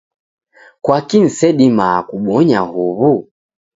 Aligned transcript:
Kwaki 0.83 1.15
nisedimaa 1.21 1.99
kubonya 2.09 2.59
huw'u? 2.71 3.13